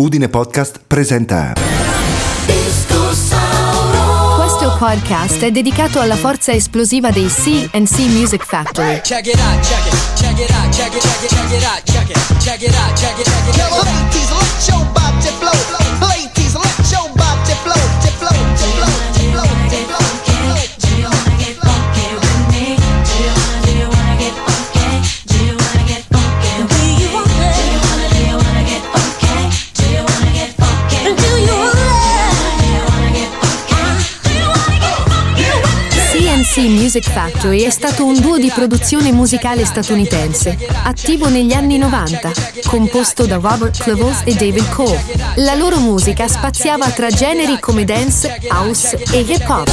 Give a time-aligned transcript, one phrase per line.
[0.00, 1.52] Udine Podcast presenta
[4.36, 9.02] Questo podcast è dedicato alla forza esplosiva dei CNC Music Factory.
[9.02, 11.82] Check it out, check it, check it out, check it, check it, check it out,
[11.84, 13.29] check it, check it out, check it,
[36.50, 42.32] CNC Music Factory è stato un duo di produzione musicale statunitense, attivo negli anni 90,
[42.66, 45.00] composto da Robert Clevels e David Cole.
[45.36, 49.68] La loro musica spaziava tra generi come dance, house e hip hop.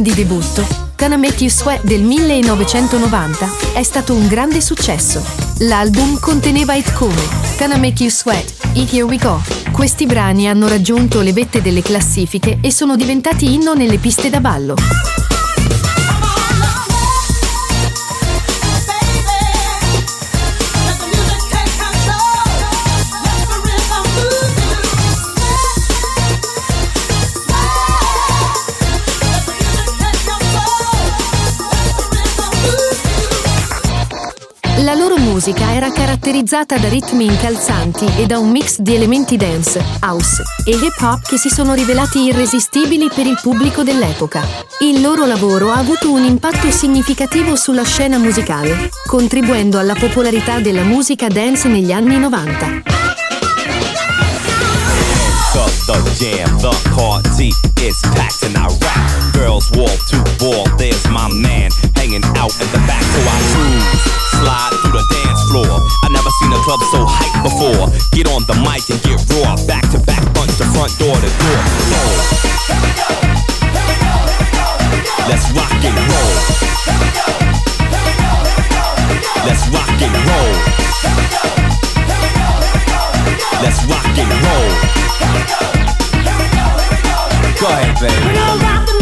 [0.00, 5.22] Album di debutto, Gonna Make You Sweat del 1990, è stato un grande successo.
[5.60, 7.20] L'album conteneva hit come
[7.58, 9.40] Gonna Make You Sweat e Here We Go.
[9.70, 14.40] Questi brani hanno raggiunto le vette delle classifiche e sono diventati inno nelle piste da
[14.40, 14.74] ballo.
[35.30, 40.72] Musica era caratterizzata da ritmi incalzanti e da un mix di elementi dance, house e
[40.72, 44.42] hip hop che si sono rivelati irresistibili per il pubblico dell'epoca.
[44.80, 50.82] Il loro lavoro ha avuto un impatto significativo sulla scena musicale, contribuendo alla popolarità della
[50.82, 52.98] musica dance negli anni 90.
[55.90, 57.50] up the jam, the party
[57.82, 59.34] is packed and I rap.
[59.34, 63.79] Girls wall to wall, there's my man hanging out in the back, so I cruise,
[64.70, 65.80] slide through the dance floor.
[66.02, 67.90] I never seen a club so hyped before.
[68.12, 71.30] Get on the mic and get raw, back to back, punch the front door to
[71.40, 71.60] door.
[71.90, 72.14] Roll.
[75.28, 76.34] Let's rock and roll.
[79.46, 80.52] Let's rock and roll.
[83.62, 84.70] Let's rock and roll.
[87.60, 88.99] Go ahead, baby.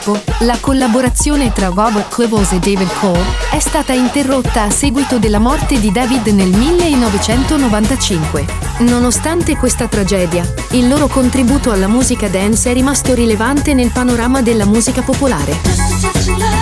[0.00, 5.38] Purtroppo, la collaborazione tra Robert Clevels e David Cole è stata interrotta a seguito della
[5.38, 8.46] morte di David nel 1995.
[8.78, 14.64] Nonostante questa tragedia, il loro contributo alla musica dance è rimasto rilevante nel panorama della
[14.64, 16.59] musica popolare.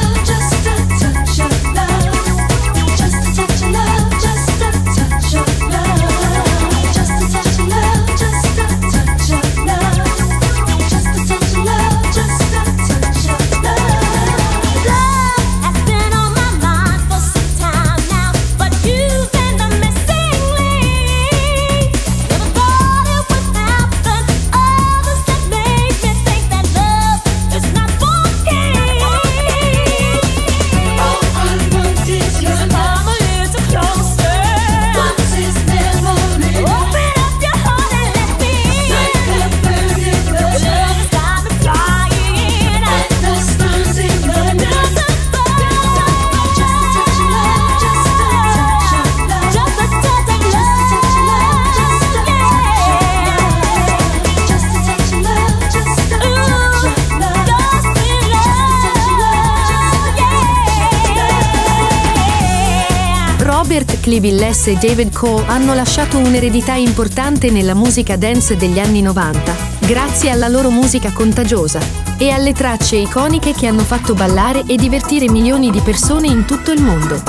[64.08, 69.55] Robert Clivilless e David Cole hanno lasciato un'eredità importante nella musica dance degli anni 90,
[69.81, 71.78] grazie alla loro musica contagiosa
[72.16, 76.72] e alle tracce iconiche che hanno fatto ballare e divertire milioni di persone in tutto
[76.72, 77.22] il mondo.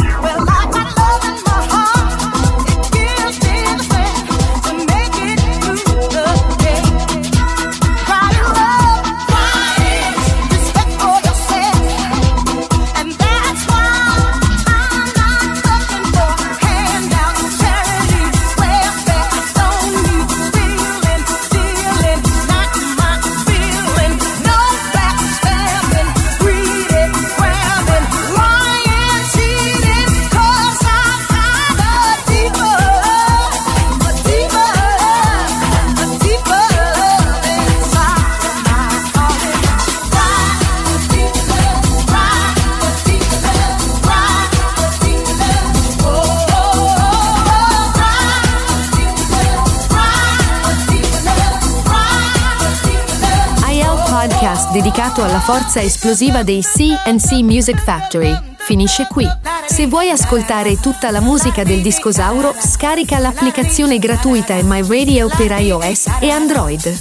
[54.59, 59.25] Podcast dedicato alla forza esplosiva dei CNC Music Factory finisce qui.
[59.67, 65.51] Se vuoi ascoltare tutta la musica del Discosauro, scarica l'applicazione gratuita in My Radio per
[65.59, 66.99] iOS e Android.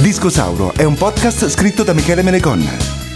[0.00, 2.70] Discosauro è un podcast scritto da Michele Menegonna.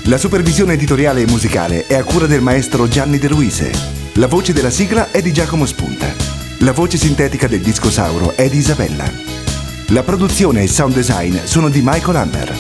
[0.05, 3.71] La supervisione editoriale e musicale è a cura del maestro Gianni De Luise.
[4.15, 6.38] La voce della sigla è di Giacomo Spunta.
[6.63, 9.09] La voce sintetica del Discosauro è di Isabella.
[9.91, 12.53] La produzione e il sound design sono di Michael Hammer.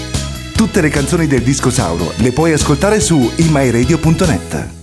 [0.52, 4.77] Tutte le canzoni del Discosauro le puoi ascoltare su imyradio.net.